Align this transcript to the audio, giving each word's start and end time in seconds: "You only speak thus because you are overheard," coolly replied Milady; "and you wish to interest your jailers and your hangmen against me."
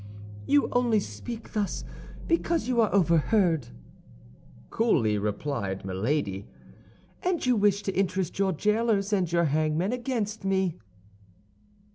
"You 0.47 0.67
only 0.71 0.99
speak 0.99 1.51
thus 1.53 1.83
because 2.27 2.67
you 2.67 2.81
are 2.81 2.91
overheard," 2.91 3.67
coolly 4.71 5.19
replied 5.19 5.85
Milady; 5.85 6.47
"and 7.21 7.45
you 7.45 7.55
wish 7.55 7.83
to 7.83 7.95
interest 7.95 8.39
your 8.39 8.51
jailers 8.51 9.13
and 9.13 9.31
your 9.31 9.45
hangmen 9.45 9.93
against 9.93 10.43
me." 10.43 10.79